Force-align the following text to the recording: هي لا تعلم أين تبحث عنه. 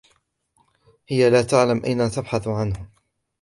هي 1.07 1.29
لا 1.29 1.41
تعلم 1.41 1.85
أين 1.85 2.09
تبحث 2.11 2.47
عنه. 2.47 2.89